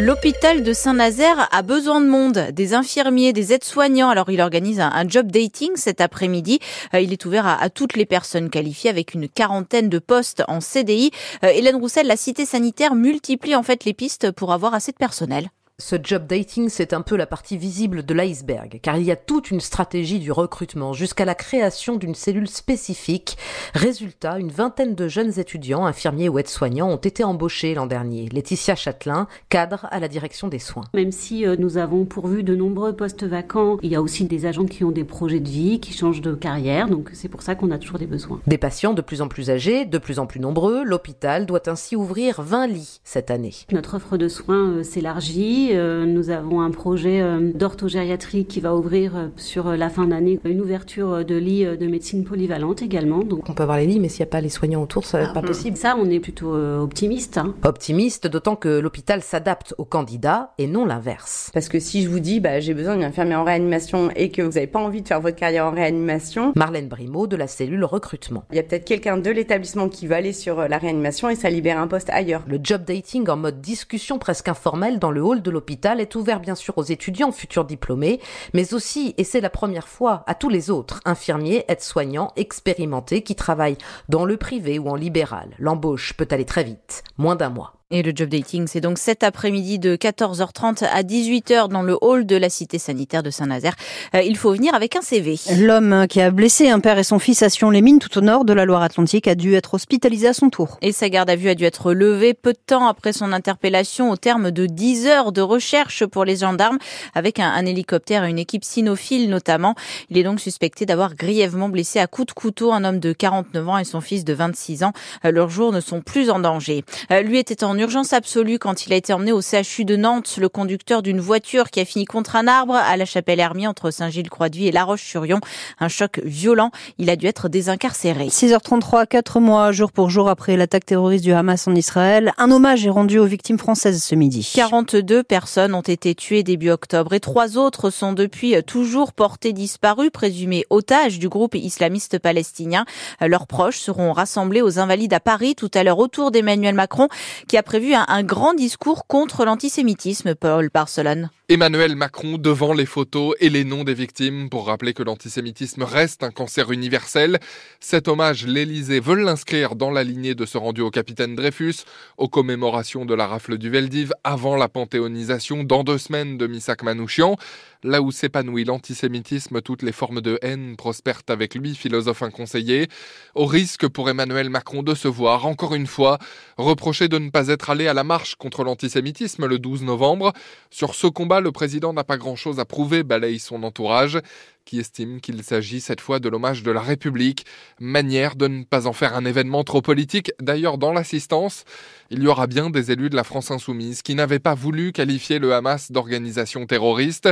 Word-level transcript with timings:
L'hôpital 0.00 0.62
de 0.62 0.72
Saint-Nazaire 0.72 1.50
a 1.52 1.60
besoin 1.60 2.00
de 2.00 2.06
monde, 2.06 2.48
des 2.52 2.72
infirmiers, 2.72 3.34
des 3.34 3.52
aides-soignants. 3.52 4.08
Alors 4.08 4.30
il 4.30 4.40
organise 4.40 4.80
un, 4.80 5.06
job 5.06 5.30
dating 5.30 5.72
cet 5.74 6.00
après-midi. 6.00 6.60
Euh, 6.94 7.00
il 7.00 7.12
est 7.12 7.26
ouvert 7.26 7.46
à, 7.46 7.68
toutes 7.68 7.96
les 7.96 8.06
personnes 8.06 8.48
qualifiées 8.48 8.88
avec 8.88 9.12
une 9.12 9.28
quarantaine 9.28 9.90
de 9.90 9.98
postes 9.98 10.44
en 10.48 10.60
CDI. 10.62 11.10
Euh, 11.44 11.48
Hélène 11.48 11.76
Roussel, 11.76 12.06
la 12.06 12.16
cité 12.16 12.46
sanitaire 12.46 12.94
multiplie 12.94 13.54
en 13.54 13.62
fait 13.62 13.84
les 13.84 13.92
pistes 13.92 14.30
pour 14.30 14.54
avoir 14.54 14.72
assez 14.72 14.92
de 14.92 14.96
personnel. 14.96 15.50
Ce 15.78 15.96
job 16.00 16.26
dating, 16.26 16.68
c'est 16.68 16.92
un 16.92 17.00
peu 17.00 17.16
la 17.16 17.26
partie 17.26 17.56
visible 17.56 18.04
de 18.04 18.14
l'iceberg, 18.14 18.78
car 18.82 18.98
il 18.98 19.04
y 19.04 19.10
a 19.10 19.16
toute 19.16 19.50
une 19.50 19.60
stratégie 19.60 20.20
du 20.20 20.30
recrutement 20.30 20.92
jusqu'à 20.92 21.24
la 21.24 21.34
création 21.34 21.96
d'une 21.96 22.14
cellule 22.14 22.46
spécifique. 22.46 23.36
Résultat, 23.74 24.38
une 24.38 24.50
vingtaine 24.50 24.94
de 24.94 25.08
jeunes 25.08 25.40
étudiants, 25.40 25.86
infirmiers 25.86 26.28
ou 26.28 26.38
aides-soignants 26.38 26.90
ont 26.90 26.98
été 26.98 27.24
embauchés 27.24 27.74
l'an 27.74 27.86
dernier. 27.86 28.28
Laetitia 28.28 28.76
Châtelain, 28.76 29.26
cadre 29.48 29.88
à 29.90 29.98
la 29.98 30.08
direction 30.08 30.48
des 30.48 30.58
soins. 30.58 30.84
Même 30.94 31.10
si 31.10 31.46
euh, 31.46 31.56
nous 31.58 31.78
avons 31.78 32.04
pourvu 32.04 32.42
de 32.42 32.54
nombreux 32.54 32.94
postes 32.94 33.24
vacants, 33.24 33.78
il 33.82 33.90
y 33.90 33.96
a 33.96 34.02
aussi 34.02 34.26
des 34.26 34.46
agents 34.46 34.66
qui 34.66 34.84
ont 34.84 34.92
des 34.92 35.04
projets 35.04 35.40
de 35.40 35.48
vie, 35.48 35.80
qui 35.80 35.94
changent 35.94 36.20
de 36.20 36.34
carrière, 36.34 36.88
donc 36.88 37.10
c'est 37.14 37.28
pour 37.28 37.42
ça 37.42 37.54
qu'on 37.54 37.70
a 37.70 37.78
toujours 37.78 37.98
des 37.98 38.06
besoins. 38.06 38.40
Des 38.46 38.58
patients 38.58 38.92
de 38.92 39.02
plus 39.02 39.22
en 39.22 39.28
plus 39.28 39.50
âgés, 39.50 39.86
de 39.86 39.98
plus 39.98 40.18
en 40.18 40.26
plus 40.26 40.38
nombreux, 40.38 40.84
l'hôpital 40.84 41.46
doit 41.46 41.68
ainsi 41.68 41.96
ouvrir 41.96 42.42
20 42.42 42.66
lits 42.68 43.00
cette 43.04 43.30
année. 43.30 43.54
Notre 43.72 43.96
offre 43.96 44.16
de 44.16 44.28
soins 44.28 44.68
euh, 44.68 44.82
s'élargit 44.82 45.71
nous 45.76 46.30
avons 46.30 46.60
un 46.60 46.70
projet 46.70 47.20
euh, 47.20 47.52
d'orthogériatrie 47.54 48.44
qui 48.44 48.60
va 48.60 48.74
ouvrir 48.74 49.16
euh, 49.16 49.28
sur 49.36 49.76
la 49.76 49.88
fin 49.88 50.06
d'année, 50.06 50.40
une 50.44 50.60
ouverture 50.60 51.24
de 51.24 51.34
lits 51.36 51.64
de 51.64 51.86
médecine 51.86 52.24
polyvalente 52.24 52.82
également. 52.82 53.20
Donc 53.20 53.48
on 53.48 53.54
peut 53.54 53.62
avoir 53.62 53.78
les 53.78 53.86
lits, 53.86 54.00
mais 54.00 54.08
s'il 54.08 54.20
n'y 54.20 54.28
a 54.28 54.30
pas 54.30 54.40
les 54.40 54.48
soignants 54.48 54.82
autour, 54.82 55.04
ça 55.04 55.18
va 55.18 55.24
être 55.24 55.32
pas 55.32 55.40
ah, 55.42 55.46
possible. 55.46 55.76
Ça, 55.76 55.96
on 55.98 56.08
est 56.10 56.20
plutôt 56.20 56.54
optimiste. 56.54 57.38
Hein. 57.38 57.54
Optimiste, 57.64 58.26
d'autant 58.26 58.56
que 58.56 58.68
l'hôpital 58.68 59.22
s'adapte 59.22 59.74
aux 59.78 59.84
candidats 59.84 60.52
et 60.58 60.66
non 60.66 60.84
l'inverse. 60.84 61.50
Parce 61.52 61.68
que 61.68 61.78
si 61.78 62.02
je 62.02 62.08
vous 62.08 62.20
dis, 62.20 62.40
bah, 62.40 62.60
j'ai 62.60 62.74
besoin 62.74 62.94
d'une 62.94 63.04
infirmière 63.04 63.40
en 63.40 63.44
réanimation 63.44 64.10
et 64.16 64.30
que 64.30 64.42
vous 64.42 64.52
n'avez 64.52 64.66
pas 64.66 64.80
envie 64.80 65.02
de 65.02 65.08
faire 65.08 65.20
votre 65.20 65.36
carrière 65.36 65.66
en 65.66 65.72
réanimation. 65.72 66.52
Marlène 66.56 66.88
Brimaud 66.88 67.26
de 67.26 67.36
la 67.36 67.46
cellule 67.46 67.84
recrutement. 67.84 68.44
Il 68.50 68.56
y 68.56 68.60
a 68.60 68.62
peut-être 68.62 68.84
quelqu'un 68.84 69.18
de 69.18 69.30
l'établissement 69.30 69.88
qui 69.88 70.06
va 70.06 70.16
aller 70.16 70.32
sur 70.32 70.68
la 70.68 70.78
réanimation 70.78 71.28
et 71.28 71.34
ça 71.34 71.50
libère 71.50 71.78
un 71.78 71.88
poste 71.88 72.10
ailleurs. 72.10 72.42
Le 72.46 72.58
job 72.62 72.84
dating 72.84 73.28
en 73.28 73.36
mode 73.36 73.60
discussion 73.60 74.18
presque 74.18 74.48
informelle 74.48 74.98
dans 74.98 75.10
le 75.10 75.22
hall 75.22 75.42
de 75.42 75.50
l'hôpital 75.52 76.00
est 76.00 76.14
ouvert 76.16 76.40
bien 76.40 76.54
sûr 76.54 76.76
aux 76.78 76.82
étudiants 76.82 77.30
futurs 77.30 77.64
diplômés, 77.64 78.20
mais 78.54 78.74
aussi, 78.74 79.14
et 79.18 79.24
c'est 79.24 79.40
la 79.40 79.50
première 79.50 79.88
fois, 79.88 80.24
à 80.26 80.34
tous 80.34 80.48
les 80.48 80.70
autres, 80.70 81.00
infirmiers, 81.04 81.64
aides-soignants, 81.68 82.32
expérimentés 82.36 83.22
qui 83.22 83.36
travaillent 83.36 83.78
dans 84.08 84.24
le 84.24 84.36
privé 84.36 84.78
ou 84.78 84.88
en 84.88 84.96
libéral. 84.96 85.50
L'embauche 85.58 86.14
peut 86.14 86.28
aller 86.30 86.46
très 86.46 86.64
vite, 86.64 87.04
moins 87.18 87.36
d'un 87.36 87.50
mois. 87.50 87.81
Et 87.94 88.02
le 88.02 88.12
job 88.14 88.30
dating, 88.30 88.66
c'est 88.68 88.80
donc 88.80 88.96
cet 88.96 89.22
après-midi 89.22 89.78
de 89.78 89.96
14h30 89.96 90.82
à 90.82 91.02
18h 91.02 91.68
dans 91.68 91.82
le 91.82 91.98
hall 92.00 92.24
de 92.24 92.36
la 92.36 92.48
cité 92.48 92.78
sanitaire 92.78 93.22
de 93.22 93.28
Saint-Nazaire. 93.28 93.74
Euh, 94.14 94.22
il 94.22 94.38
faut 94.38 94.50
venir 94.50 94.74
avec 94.74 94.96
un 94.96 95.02
CV. 95.02 95.38
L'homme 95.58 96.06
qui 96.08 96.22
a 96.22 96.30
blessé 96.30 96.70
un 96.70 96.80
père 96.80 96.98
et 96.98 97.04
son 97.04 97.18
fils 97.18 97.42
à 97.42 97.50
Sion-les-Mines 97.50 97.98
tout 97.98 98.16
au 98.16 98.22
nord 98.22 98.46
de 98.46 98.54
la 98.54 98.64
Loire-Atlantique 98.64 99.28
a 99.28 99.34
dû 99.34 99.52
être 99.56 99.74
hospitalisé 99.74 100.26
à 100.26 100.32
son 100.32 100.48
tour. 100.48 100.78
Et 100.80 100.90
sa 100.90 101.10
garde 101.10 101.28
à 101.28 101.36
vue 101.36 101.50
a 101.50 101.54
dû 101.54 101.64
être 101.64 101.92
levée 101.92 102.32
peu 102.32 102.54
de 102.54 102.58
temps 102.64 102.86
après 102.86 103.12
son 103.12 103.30
interpellation 103.30 104.10
au 104.10 104.16
terme 104.16 104.52
de 104.52 104.64
10 104.64 105.06
heures 105.08 105.30
de 105.30 105.42
recherche 105.42 106.06
pour 106.06 106.24
les 106.24 106.36
gendarmes 106.36 106.78
avec 107.14 107.40
un, 107.40 107.50
un 107.50 107.66
hélicoptère 107.66 108.24
et 108.24 108.30
une 108.30 108.38
équipe 108.38 108.64
cynophile 108.64 109.28
notamment. 109.28 109.74
Il 110.08 110.16
est 110.16 110.22
donc 110.22 110.40
suspecté 110.40 110.86
d'avoir 110.86 111.14
grièvement 111.14 111.68
blessé 111.68 111.98
à 111.98 112.06
coups 112.06 112.28
de 112.28 112.32
couteau 112.32 112.72
un 112.72 112.84
homme 112.84 113.00
de 113.00 113.12
49 113.12 113.68
ans 113.68 113.76
et 113.76 113.84
son 113.84 114.00
fils 114.00 114.24
de 114.24 114.32
26 114.32 114.82
ans. 114.82 114.92
Euh, 115.26 115.30
leurs 115.30 115.50
jours 115.50 115.72
ne 115.72 115.80
sont 115.80 116.00
plus 116.00 116.30
en 116.30 116.38
danger. 116.38 116.86
Euh, 117.10 117.20
lui 117.20 117.38
était 117.38 117.64
en 117.64 117.81
urgence 117.82 118.12
absolue 118.12 118.60
quand 118.60 118.86
il 118.86 118.92
a 118.92 118.96
été 118.96 119.12
emmené 119.12 119.32
au 119.32 119.40
CHU 119.42 119.84
de 119.84 119.96
Nantes, 119.96 120.36
le 120.38 120.48
conducteur 120.48 121.02
d'une 121.02 121.18
voiture 121.18 121.68
qui 121.68 121.80
a 121.80 121.84
fini 121.84 122.04
contre 122.04 122.36
un 122.36 122.46
arbre 122.46 122.76
à 122.76 122.96
la 122.96 123.04
chapelle 123.04 123.40
Hermie 123.40 123.66
entre 123.66 123.90
Saint-Gilles-Croix-de-Vie 123.90 124.68
et 124.68 124.72
La 124.72 124.84
Roche-sur-Yon. 124.84 125.40
Un 125.80 125.88
choc 125.88 126.20
violent. 126.24 126.70
Il 126.98 127.10
a 127.10 127.16
dû 127.16 127.26
être 127.26 127.48
désincarcéré. 127.48 128.28
6h33, 128.28 129.08
4 129.08 129.40
mois, 129.40 129.72
jour 129.72 129.90
pour 129.90 130.10
jour 130.10 130.28
après 130.28 130.56
l'attaque 130.56 130.86
terroriste 130.86 131.24
du 131.24 131.32
Hamas 131.32 131.66
en 131.66 131.74
Israël. 131.74 132.32
Un 132.38 132.52
hommage 132.52 132.86
est 132.86 132.90
rendu 132.90 133.18
aux 133.18 133.24
victimes 133.24 133.58
françaises 133.58 134.00
ce 134.00 134.14
midi. 134.14 134.48
42 134.54 135.24
personnes 135.24 135.74
ont 135.74 135.80
été 135.80 136.14
tuées 136.14 136.44
début 136.44 136.70
octobre 136.70 137.14
et 137.14 137.20
trois 137.20 137.58
autres 137.58 137.90
sont 137.90 138.12
depuis 138.12 138.54
toujours 138.62 139.12
portées 139.12 139.52
disparues, 139.52 140.12
présumées 140.12 140.64
otages 140.70 141.18
du 141.18 141.28
groupe 141.28 141.56
islamiste 141.56 142.20
palestinien. 142.20 142.84
Leurs 143.20 143.48
proches 143.48 143.78
seront 143.78 144.12
rassemblés 144.12 144.62
aux 144.62 144.78
Invalides 144.78 145.14
à 145.14 145.20
Paris 145.20 145.56
tout 145.56 145.70
à 145.74 145.82
l'heure 145.82 145.98
autour 145.98 146.30
d'Emmanuel 146.30 146.76
Macron 146.76 147.08
qui 147.48 147.56
a 147.56 147.64
prévu 147.72 147.94
un, 147.94 148.04
un 148.06 148.22
grand 148.22 148.52
discours 148.52 149.06
contre 149.06 149.46
l'antisémitisme, 149.46 150.34
Paul 150.34 150.68
Barcelone. 150.74 151.30
Emmanuel 151.52 151.96
Macron 151.96 152.38
devant 152.38 152.72
les 152.72 152.86
photos 152.86 153.34
et 153.38 153.50
les 153.50 153.64
noms 153.64 153.84
des 153.84 153.92
victimes 153.92 154.48
pour 154.48 154.68
rappeler 154.68 154.94
que 154.94 155.02
l'antisémitisme 155.02 155.82
reste 155.82 156.22
un 156.22 156.30
cancer 156.30 156.72
universel. 156.72 157.40
Cet 157.78 158.08
hommage, 158.08 158.46
l'Élysée 158.46 159.00
veut 159.00 159.16
l'inscrire 159.16 159.76
dans 159.76 159.90
la 159.90 160.02
lignée 160.02 160.34
de 160.34 160.46
ce 160.46 160.56
rendu 160.56 160.80
au 160.80 160.90
capitaine 160.90 161.34
Dreyfus, 161.34 161.84
aux 162.16 162.28
commémorations 162.30 163.04
de 163.04 163.12
la 163.12 163.26
rafle 163.26 163.58
du 163.58 163.68
Veldiv 163.68 164.14
avant 164.24 164.56
la 164.56 164.70
panthéonisation 164.70 165.62
dans 165.62 165.84
deux 165.84 165.98
semaines 165.98 166.38
de 166.38 166.46
Missak 166.46 166.84
Manouchian. 166.84 167.36
Là 167.84 168.00
où 168.00 168.12
s'épanouit 168.12 168.64
l'antisémitisme, 168.64 169.60
toutes 169.60 169.82
les 169.82 169.92
formes 169.92 170.20
de 170.20 170.38
haine 170.40 170.76
prospèrent 170.76 171.22
avec 171.28 171.56
lui, 171.56 171.74
philosophe 171.74 172.22
inconseillé, 172.22 172.88
au 173.34 173.44
risque 173.44 173.88
pour 173.88 174.08
Emmanuel 174.08 174.48
Macron 174.48 174.82
de 174.84 174.94
se 174.94 175.08
voir, 175.08 175.44
encore 175.46 175.74
une 175.74 175.88
fois, 175.88 176.18
reproché 176.56 177.08
de 177.08 177.18
ne 177.18 177.28
pas 177.28 177.48
être 177.48 177.68
allé 177.70 177.88
à 177.88 177.92
la 177.92 178.04
marche 178.04 178.36
contre 178.36 178.62
l'antisémitisme 178.64 179.46
le 179.46 179.58
12 179.58 179.82
novembre. 179.82 180.32
Sur 180.70 180.94
ce 180.94 181.08
combat, 181.08 181.41
le 181.42 181.52
président 181.52 181.92
n'a 181.92 182.04
pas 182.04 182.16
grand-chose 182.16 182.58
à 182.60 182.64
prouver, 182.64 183.02
balaye 183.02 183.38
son 183.38 183.62
entourage 183.62 184.18
qui 184.64 184.78
estime 184.78 185.20
qu'il 185.20 185.42
s'agit 185.42 185.80
cette 185.80 186.00
fois 186.00 186.18
de 186.18 186.28
l'hommage 186.28 186.62
de 186.62 186.70
la 186.70 186.80
République, 186.80 187.46
manière 187.80 188.36
de 188.36 188.46
ne 188.46 188.64
pas 188.64 188.86
en 188.86 188.92
faire 188.92 189.14
un 189.14 189.24
événement 189.24 189.64
trop 189.64 189.82
politique. 189.82 190.32
D'ailleurs, 190.40 190.78
dans 190.78 190.92
l'assistance, 190.92 191.64
il 192.10 192.22
y 192.22 192.26
aura 192.26 192.46
bien 192.46 192.70
des 192.70 192.92
élus 192.92 193.10
de 193.10 193.16
la 193.16 193.24
France 193.24 193.50
insoumise 193.50 194.02
qui 194.02 194.14
n'avaient 194.14 194.38
pas 194.38 194.54
voulu 194.54 194.92
qualifier 194.92 195.38
le 195.38 195.54
Hamas 195.54 195.90
d'organisation 195.90 196.66
terroriste. 196.66 197.28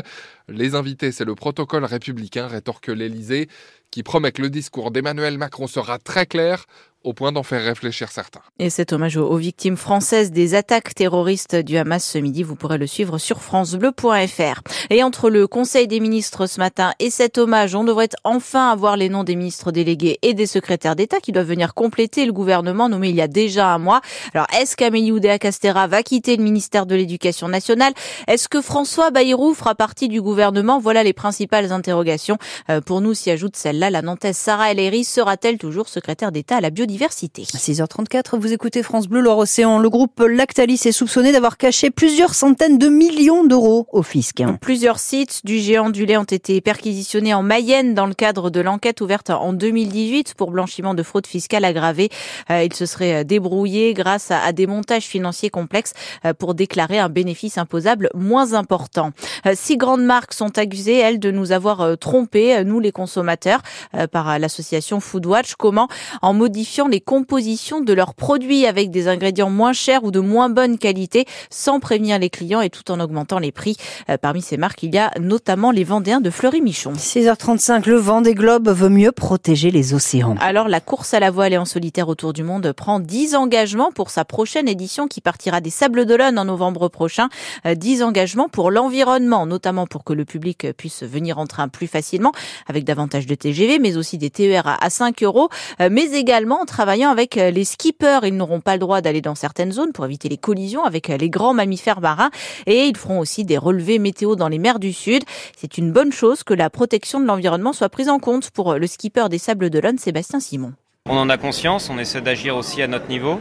Les 0.48 0.74
invités, 0.74 1.12
c'est 1.12 1.24
le 1.24 1.34
protocole 1.34 1.84
républicain, 1.84 2.46
rétorque 2.46 2.88
l'Élysée, 2.88 3.48
qui 3.90 4.02
promet 4.02 4.32
que 4.32 4.42
le 4.42 4.50
discours 4.50 4.90
d'Emmanuel 4.90 5.38
Macron 5.38 5.66
sera 5.66 5.98
très 5.98 6.26
clair 6.26 6.66
au 7.02 7.14
point 7.14 7.32
d'en 7.32 7.42
faire 7.42 7.64
réfléchir 7.64 8.10
certains. 8.10 8.42
Et 8.58 8.68
cet 8.68 8.92
hommage 8.92 9.16
aux, 9.16 9.36
victimes 9.36 9.78
françaises 9.78 10.32
des 10.32 10.54
attaques 10.54 10.94
terroristes 10.94 11.56
du 11.56 11.78
Hamas 11.78 12.04
ce 12.04 12.18
midi, 12.18 12.42
vous 12.42 12.56
pourrez 12.56 12.76
le 12.76 12.86
suivre 12.86 13.16
sur 13.16 13.40
francebleu.fr. 13.40 14.60
Et 14.90 15.02
entre 15.02 15.30
le 15.30 15.46
Conseil 15.46 15.88
des 15.88 15.98
ministres 15.98 16.46
ce 16.46 16.60
matin 16.60 16.92
et 16.98 17.08
cet 17.08 17.38
hommage, 17.38 17.74
on 17.74 17.84
devrait 17.84 18.10
enfin 18.24 18.68
avoir 18.68 18.98
les 18.98 19.08
noms 19.08 19.24
des 19.24 19.34
ministres 19.34 19.72
délégués 19.72 20.18
et 20.20 20.34
des 20.34 20.46
secrétaires 20.46 20.94
d'État 20.94 21.20
qui 21.20 21.32
doivent 21.32 21.46
venir 21.46 21.72
compléter 21.72 22.26
le 22.26 22.32
gouvernement 22.32 22.90
nommé 22.90 23.08
il 23.08 23.16
y 23.16 23.22
a 23.22 23.28
déjà 23.28 23.72
un 23.72 23.78
mois. 23.78 24.02
Alors, 24.34 24.46
est-ce 24.60 24.76
qu'Amélie 24.76 25.12
Oudéa-Castera 25.12 25.86
va 25.86 26.02
quitter 26.02 26.36
le 26.36 26.42
ministère 26.42 26.84
de 26.84 26.94
l'Éducation 26.94 27.48
nationale? 27.48 27.94
Est-ce 28.28 28.48
que 28.48 28.60
François 28.60 29.10
Bayrou 29.10 29.54
fera 29.54 29.74
partie 29.74 30.08
du 30.08 30.20
gouvernement? 30.20 30.78
Voilà 30.78 31.02
les 31.02 31.14
principales 31.14 31.72
interrogations. 31.72 32.36
Euh, 32.68 32.82
pour 32.82 33.00
nous 33.00 33.14
s'y 33.14 33.30
ajoute 33.30 33.56
celle-là, 33.56 33.88
la 33.88 34.02
Nantaise 34.02 34.36
Sarah 34.36 34.70
Ellery 34.72 35.04
sera-t-elle 35.04 35.56
toujours 35.56 35.88
secrétaire 35.88 36.30
d'État 36.30 36.56
à 36.56 36.60
la 36.60 36.68
biodiversité? 36.68 36.89
Biodiversité. 36.90 37.42
6h34, 37.42 38.36
vous 38.38 38.52
écoutez 38.52 38.82
France 38.82 39.06
Bleu 39.06 39.20
Loire-Océan. 39.20 39.78
Le 39.78 39.88
groupe 39.88 40.20
Lactalis 40.20 40.80
est 40.86 40.92
soupçonné 40.92 41.30
d'avoir 41.30 41.56
caché 41.56 41.90
plusieurs 41.90 42.34
centaines 42.34 42.78
de 42.78 42.88
millions 42.88 43.44
d'euros 43.44 43.86
au 43.92 44.02
fisc. 44.02 44.42
Plusieurs 44.60 44.98
sites 44.98 45.44
du 45.44 45.58
géant 45.58 45.90
du 45.90 46.04
lait 46.04 46.16
ont 46.16 46.24
été 46.24 46.60
perquisitionnés 46.60 47.32
en 47.32 47.42
Mayenne 47.42 47.94
dans 47.94 48.06
le 48.06 48.14
cadre 48.14 48.50
de 48.50 48.60
l'enquête 48.60 49.00
ouverte 49.00 49.30
en 49.30 49.52
2018 49.52 50.34
pour 50.34 50.50
blanchiment 50.50 50.94
de 50.94 51.02
fraude 51.02 51.26
fiscale 51.26 51.64
aggravée. 51.64 52.08
Euh, 52.50 52.64
il 52.64 52.74
se 52.74 52.86
serait 52.86 53.24
débrouillé 53.24 53.94
grâce 53.94 54.30
à 54.30 54.52
des 54.52 54.66
montages 54.66 55.06
financiers 55.06 55.50
complexes 55.50 55.92
euh, 56.24 56.34
pour 56.34 56.54
déclarer 56.54 56.98
un 56.98 57.08
bénéfice 57.08 57.56
imposable 57.56 58.10
moins 58.14 58.54
important. 58.54 59.12
Euh, 59.46 59.52
six 59.54 59.76
grandes 59.76 60.04
marques 60.04 60.34
sont 60.34 60.58
accusées, 60.58 60.98
elles, 60.98 61.20
de 61.20 61.30
nous 61.30 61.52
avoir 61.52 61.96
trompés, 61.98 62.64
nous 62.64 62.80
les 62.80 62.92
consommateurs, 62.92 63.62
par 64.10 64.38
l'association 64.38 65.00
Foodwatch. 65.00 65.54
Comment 65.54 65.88
En 66.22 66.32
modifiant 66.32 66.79
les 66.88 67.00
compositions 67.00 67.80
de 67.80 67.92
leurs 67.92 68.14
produits 68.14 68.66
avec 68.66 68.90
des 68.90 69.08
ingrédients 69.08 69.50
moins 69.50 69.72
chers 69.72 70.04
ou 70.04 70.10
de 70.10 70.20
moins 70.20 70.48
bonne 70.48 70.78
qualité 70.78 71.26
sans 71.50 71.80
prévenir 71.80 72.18
les 72.18 72.30
clients 72.30 72.60
et 72.60 72.70
tout 72.70 72.90
en 72.90 73.00
augmentant 73.00 73.38
les 73.38 73.52
prix. 73.52 73.76
Euh, 74.08 74.16
parmi 74.16 74.42
ces 74.42 74.56
marques, 74.56 74.82
il 74.82 74.94
y 74.94 74.98
a 74.98 75.10
notamment 75.20 75.70
les 75.70 75.84
Vendéens 75.84 76.20
de 76.20 76.30
Fleury-Michon. 76.30 76.92
6h35, 76.92 77.88
le 77.88 77.96
vent 77.96 78.20
des 78.20 78.34
globes 78.34 78.68
veut 78.68 78.88
mieux 78.88 79.12
protéger 79.12 79.70
les 79.70 79.94
océans. 79.94 80.36
Alors 80.40 80.68
la 80.68 80.80
course 80.80 81.14
à 81.14 81.20
la 81.20 81.30
voile 81.30 81.52
et 81.52 81.58
en 81.58 81.64
solitaire 81.64 82.08
autour 82.08 82.32
du 82.32 82.42
monde 82.42 82.72
prend 82.72 83.00
10 83.00 83.34
engagements 83.34 83.92
pour 83.92 84.10
sa 84.10 84.24
prochaine 84.24 84.68
édition 84.68 85.08
qui 85.08 85.20
partira 85.20 85.60
des 85.60 85.70
Sables 85.70 86.06
d'Olonne 86.06 86.38
en 86.38 86.44
novembre 86.44 86.88
prochain. 86.88 87.28
10 87.64 88.02
euh, 88.02 88.04
engagements 88.04 88.48
pour 88.48 88.70
l'environnement, 88.70 89.46
notamment 89.46 89.86
pour 89.86 90.04
que 90.04 90.12
le 90.12 90.24
public 90.24 90.72
puisse 90.76 91.02
venir 91.02 91.38
en 91.38 91.46
train 91.46 91.68
plus 91.68 91.86
facilement 91.86 92.32
avec 92.66 92.84
davantage 92.84 93.26
de 93.26 93.34
TGV, 93.34 93.78
mais 93.78 93.96
aussi 93.96 94.18
des 94.18 94.30
TER 94.30 94.62
à 94.80 94.90
5 94.90 95.22
euros, 95.22 95.48
euh, 95.80 95.88
mais 95.90 96.12
également 96.12 96.60
travaillant 96.70 97.10
avec 97.10 97.34
les 97.34 97.64
skippers. 97.64 98.20
Ils 98.24 98.36
n'auront 98.36 98.60
pas 98.60 98.74
le 98.74 98.78
droit 98.78 99.00
d'aller 99.00 99.20
dans 99.20 99.34
certaines 99.34 99.72
zones 99.72 99.92
pour 99.92 100.04
éviter 100.04 100.28
les 100.28 100.38
collisions 100.38 100.84
avec 100.84 101.08
les 101.08 101.28
grands 101.28 101.52
mammifères 101.52 102.00
marins 102.00 102.30
et 102.66 102.86
ils 102.86 102.96
feront 102.96 103.18
aussi 103.18 103.44
des 103.44 103.58
relevés 103.58 103.98
météo 103.98 104.36
dans 104.36 104.48
les 104.48 104.58
mers 104.58 104.78
du 104.78 104.92
Sud. 104.92 105.24
C'est 105.56 105.78
une 105.78 105.92
bonne 105.92 106.12
chose 106.12 106.42
que 106.42 106.54
la 106.54 106.70
protection 106.70 107.20
de 107.20 107.26
l'environnement 107.26 107.72
soit 107.72 107.88
prise 107.88 108.08
en 108.08 108.18
compte 108.18 108.50
pour 108.50 108.74
le 108.74 108.86
skipper 108.86 109.28
des 109.28 109.38
Sables 109.38 109.70
d'Olonne, 109.70 109.98
Sébastien 109.98 110.40
Simon. 110.40 110.72
On 111.08 111.16
en 111.16 111.28
a 111.28 111.38
conscience, 111.38 111.90
on 111.90 111.98
essaie 111.98 112.20
d'agir 112.20 112.56
aussi 112.56 112.82
à 112.82 112.86
notre 112.86 113.08
niveau, 113.08 113.40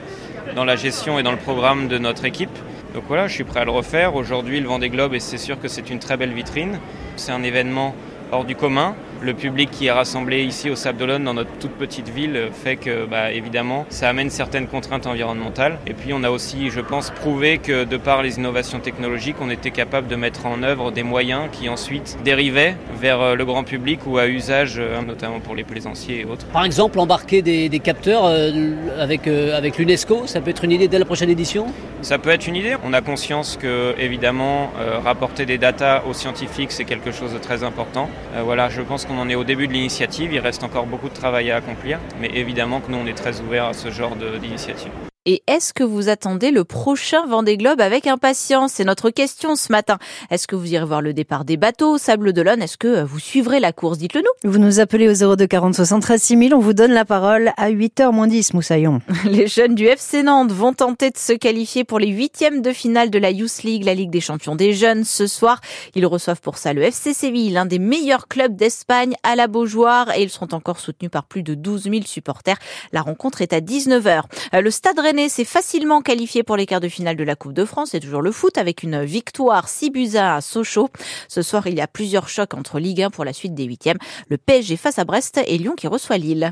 dans 0.55 0.65
la 0.65 0.75
gestion 0.75 1.19
et 1.19 1.23
dans 1.23 1.31
le 1.31 1.37
programme 1.37 1.87
de 1.87 1.97
notre 1.97 2.25
équipe. 2.25 2.57
Donc 2.93 3.03
voilà, 3.07 3.27
je 3.27 3.33
suis 3.33 3.43
prêt 3.43 3.59
à 3.59 3.65
le 3.65 3.71
refaire. 3.71 4.15
Aujourd'hui, 4.15 4.59
le 4.59 4.67
Vendée 4.67 4.89
Globe, 4.89 5.13
et 5.13 5.19
c'est 5.19 5.37
sûr 5.37 5.59
que 5.59 5.67
c'est 5.67 5.89
une 5.89 5.99
très 5.99 6.17
belle 6.17 6.33
vitrine. 6.33 6.79
C'est 7.17 7.31
un 7.31 7.43
événement 7.43 7.93
hors 8.31 8.45
du 8.45 8.55
commun 8.55 8.95
le 9.21 9.33
public 9.33 9.69
qui 9.71 9.87
est 9.87 9.91
rassemblé 9.91 10.43
ici 10.43 10.69
au 10.69 10.75
Sable 10.75 10.97
d'Olonne 10.97 11.23
dans 11.23 11.33
notre 11.33 11.51
toute 11.59 11.71
petite 11.71 12.09
ville 12.09 12.49
fait 12.63 12.75
que 12.75 13.05
bah, 13.05 13.31
évidemment 13.31 13.85
ça 13.89 14.09
amène 14.09 14.29
certaines 14.29 14.67
contraintes 14.67 15.07
environnementales 15.07 15.79
et 15.87 15.93
puis 15.93 16.13
on 16.13 16.23
a 16.23 16.29
aussi 16.29 16.69
je 16.69 16.81
pense 16.81 17.09
prouvé 17.09 17.57
que 17.57 17.83
de 17.83 17.97
par 17.97 18.23
les 18.23 18.37
innovations 18.37 18.79
technologiques 18.79 19.35
on 19.41 19.49
était 19.49 19.71
capable 19.71 20.07
de 20.07 20.15
mettre 20.15 20.45
en 20.45 20.63
œuvre 20.63 20.91
des 20.91 21.03
moyens 21.03 21.43
qui 21.51 21.69
ensuite 21.69 22.17
dérivaient 22.23 22.75
vers 22.99 23.21
euh, 23.21 23.35
le 23.35 23.45
grand 23.45 23.63
public 23.63 23.99
ou 24.05 24.17
à 24.17 24.27
usage 24.27 24.75
euh, 24.77 25.01
notamment 25.01 25.39
pour 25.39 25.55
les 25.55 25.63
plaisanciers 25.63 26.21
et 26.21 26.25
autres. 26.25 26.45
Par 26.47 26.65
exemple 26.65 26.99
embarquer 26.99 27.41
des, 27.41 27.79
capteurs 27.79 28.25
euh, 28.25 28.51
avec, 28.99 29.27
avec 29.27 29.77
l'UNESCO, 29.77 30.27
ça 30.27 30.41
peut 30.41 30.49
être 30.49 30.63
une 30.63 30.71
idée 30.71 30.87
dès 30.87 30.99
la 30.99 31.05
prochaine 31.05 31.29
édition? 31.29 31.67
Ça 32.01 32.17
peut 32.17 32.29
être 32.29 32.47
une 32.47 32.55
idée. 32.55 32.75
On 32.83 32.93
a 32.93 33.01
conscience 33.01 33.57
que 33.57 33.93
évidemment 33.97 34.71
rapporter 35.03 35.45
des 35.45 35.57
datas 35.57 36.03
aux 36.07 36.13
scientifiques 36.13 36.71
c'est 36.71 36.85
quelque 36.85 37.11
chose 37.11 37.33
de 37.33 37.39
très 37.39 37.63
important. 37.63 38.09
voilà, 38.43 38.69
je 38.69 38.81
pense 38.81 39.05
on 39.09 39.17
en 39.17 39.29
est 39.29 39.35
au 39.35 39.43
début 39.43 39.67
de 39.67 39.73
l'initiative, 39.73 40.33
il 40.33 40.39
reste 40.39 40.63
encore 40.63 40.85
beaucoup 40.85 41.09
de 41.09 41.13
travail 41.13 41.51
à 41.51 41.57
accomplir, 41.57 41.99
mais 42.21 42.29
évidemment 42.33 42.79
que 42.79 42.91
nous 42.91 42.97
on 42.97 43.05
est 43.05 43.17
très 43.17 43.41
ouverts 43.41 43.65
à 43.65 43.73
ce 43.73 43.91
genre 43.91 44.15
d'initiative. 44.15 45.08
Et 45.25 45.43
est-ce 45.47 45.73
que 45.73 45.83
vous 45.83 46.07
attendez 46.07 46.49
le 46.49 46.63
prochain 46.63 47.25
Vendée 47.25 47.57
Globe 47.57 47.81
avec 47.81 48.07
impatience? 48.07 48.71
C'est 48.75 48.85
notre 48.85 49.09
question 49.09 49.57
ce 49.57 49.69
matin. 49.69 49.97
Est-ce 50.31 50.47
que 50.47 50.55
vous 50.55 50.71
irez 50.73 50.85
voir 50.85 51.01
le 51.01 51.11
départ 51.11 51.43
des 51.43 51.57
bateaux 51.57 51.95
au 51.95 51.97
Sable 51.97 52.31
d'Olonne? 52.31 52.61
Est-ce 52.61 52.77
que 52.77 53.03
vous 53.03 53.19
suivrez 53.19 53.59
la 53.59 53.73
course? 53.73 53.97
Dites-le 53.97 54.21
nous. 54.21 54.49
Vous 54.49 54.59
nous 54.59 54.79
appelez 54.79 55.09
au 55.09 55.35
02 55.35 55.45
40 55.45 55.75
73 55.75 56.21
6000. 56.21 56.53
On 56.53 56.59
vous 56.59 56.71
donne 56.71 56.93
la 56.93 57.03
parole 57.03 57.51
à 57.57 57.69
8h 57.69 58.13
moins 58.13 58.27
10, 58.27 58.53
Moussaillon. 58.53 59.01
Les 59.25 59.47
jeunes 59.47 59.75
du 59.75 59.87
FC 59.87 60.23
Nantes 60.23 60.53
vont 60.53 60.71
tenter 60.71 61.09
de 61.09 61.17
se 61.17 61.33
qualifier 61.33 61.83
pour 61.83 61.99
les 61.99 62.07
huitièmes 62.07 62.61
de 62.61 62.71
finale 62.71 63.09
de 63.09 63.19
la 63.19 63.31
Youth 63.31 63.63
League, 63.63 63.83
la 63.83 63.95
Ligue 63.95 64.11
des 64.11 64.21
champions 64.21 64.55
des 64.55 64.71
jeunes. 64.71 65.03
Ce 65.03 65.27
soir, 65.27 65.59
ils 65.95 66.05
reçoivent 66.05 66.41
pour 66.41 66.57
ça 66.57 66.71
le 66.71 66.81
FC 66.81 67.13
Séville, 67.13 67.51
l'un 67.51 67.65
des 67.65 67.79
meilleurs 67.79 68.29
clubs 68.29 68.55
d'Espagne 68.55 69.15
à 69.23 69.35
la 69.35 69.47
Beaujoire. 69.47 70.15
Et 70.15 70.23
ils 70.23 70.29
seront 70.29 70.47
encore 70.53 70.79
soutenus 70.79 71.11
par 71.11 71.25
plus 71.25 71.43
de 71.43 71.55
12 71.55 71.83
000 71.83 71.95
supporters. 72.05 72.57
La 72.93 73.01
rencontre 73.01 73.41
est 73.41 73.51
à 73.51 73.59
19h. 73.59 74.21
Euh, 74.53 74.61
le 74.61 74.71
Stade 74.71 74.97
Rennais 75.09 75.27
s'est 75.27 75.43
facilement 75.43 76.03
qualifié 76.03 76.43
pour 76.43 76.55
les 76.55 76.67
quarts 76.67 76.81
de 76.81 76.87
finale 76.87 77.15
de 77.15 77.23
la 77.23 77.35
Coupe 77.35 77.53
de 77.53 77.65
France. 77.65 77.89
C'est 77.93 77.99
toujours 77.99 78.21
le 78.21 78.31
foot 78.31 78.59
avec 78.59 78.83
une 78.83 79.03
victoire 79.03 79.67
6 79.67 79.89
buts 79.89 80.15
à 80.15 80.39
Sochaux. 80.39 80.89
Ce 81.27 81.41
soir, 81.41 81.65
il 81.65 81.73
y 81.73 81.81
a 81.81 81.87
plusieurs 81.87 82.29
chocs 82.29 82.53
entre 82.53 82.77
Ligue 82.77 83.01
1 83.01 83.09
pour 83.09 83.25
la 83.25 83.33
suite 83.33 83.55
des 83.55 83.63
huitièmes. 83.63 83.97
Le 84.27 84.37
PSG 84.37 84.77
face 84.77 84.99
à 84.99 85.05
Brest 85.05 85.41
et 85.47 85.57
Lyon 85.57 85.73
qui 85.75 85.87
reçoit 85.87 86.19
Lille. 86.19 86.47